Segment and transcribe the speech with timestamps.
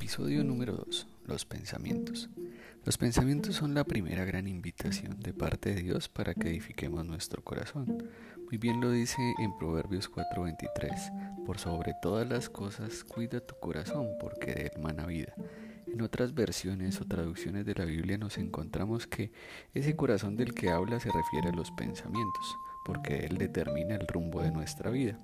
[0.00, 1.08] Episodio número 2.
[1.26, 2.30] Los pensamientos.
[2.84, 7.42] Los pensamientos son la primera gran invitación de parte de Dios para que edifiquemos nuestro
[7.42, 8.08] corazón.
[8.48, 11.44] Muy bien lo dice en Proverbios 4:23.
[11.44, 15.34] Por sobre todas las cosas, cuida tu corazón, porque de él mana vida.
[15.88, 19.32] En otras versiones o traducciones de la Biblia nos encontramos que
[19.74, 24.42] ese corazón del que habla se refiere a los pensamientos, porque él determina el rumbo
[24.42, 25.18] de nuestra vida.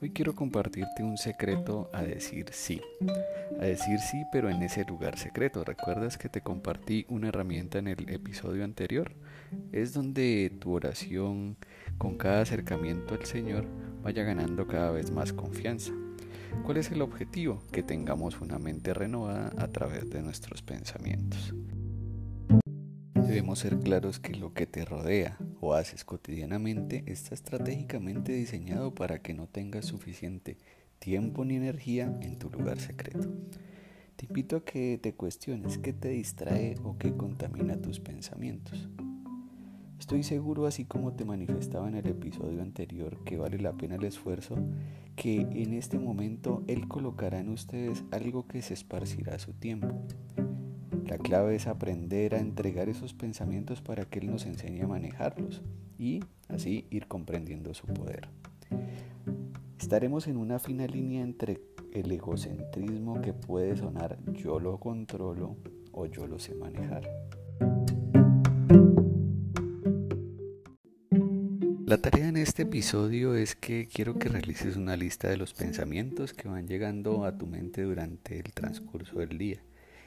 [0.00, 2.80] Hoy quiero compartirte un secreto a decir sí.
[3.60, 5.64] A decir sí, pero en ese lugar secreto.
[5.64, 9.12] ¿Recuerdas que te compartí una herramienta en el episodio anterior?
[9.70, 11.56] Es donde tu oración
[11.98, 13.66] con cada acercamiento al Señor
[14.02, 15.92] vaya ganando cada vez más confianza.
[16.64, 17.62] ¿Cuál es el objetivo?
[17.70, 21.54] Que tengamos una mente renovada a través de nuestros pensamientos.
[23.14, 29.22] Debemos ser claros que lo que te rodea o haces cotidianamente está estratégicamente diseñado para
[29.22, 30.58] que no tengas suficiente
[30.98, 33.28] tiempo ni energía en tu lugar secreto.
[34.16, 38.88] Te invito a que te cuestiones qué te distrae o qué contamina tus pensamientos.
[40.00, 44.04] Estoy seguro, así como te manifestaba en el episodio anterior, que vale la pena el
[44.04, 44.56] esfuerzo,
[45.14, 50.02] que en este momento Él colocará en ustedes algo que se esparcirá a su tiempo
[51.12, 55.60] la clave es aprender a entregar esos pensamientos para que Él nos enseñe a manejarlos
[55.98, 58.30] y así ir comprendiendo su poder.
[59.78, 61.60] Estaremos en una fina línea entre
[61.92, 65.58] el egocentrismo que puede sonar yo lo controlo
[65.92, 67.02] o yo lo sé manejar.
[71.84, 76.32] La tarea en este episodio es que quiero que realices una lista de los pensamientos
[76.32, 79.60] que van llegando a tu mente durante el transcurso del día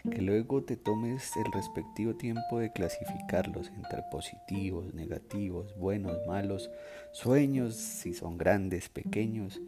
[0.09, 6.70] que luego te tomes el respectivo tiempo de clasificarlos entre positivos, negativos, buenos, malos,
[7.12, 9.62] sueños, si son grandes, pequeños.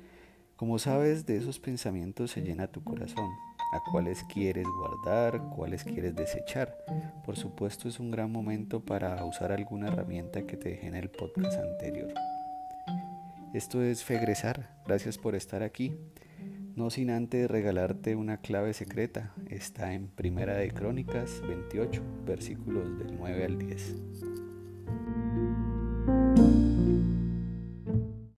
[0.56, 3.30] Como sabes, de esos pensamientos se llena tu corazón,
[3.74, 6.78] a cuáles quieres guardar, cuáles quieres desechar.
[7.26, 11.10] Por supuesto es un gran momento para usar alguna herramienta que te dejé en el
[11.10, 12.14] podcast anterior.
[13.54, 15.96] Esto es Fegresar, gracias por estar aquí.
[16.78, 19.34] No sin antes regalarte una clave secreta.
[19.50, 23.96] Está en Primera de Crónicas 28, versículos del 9 al 10.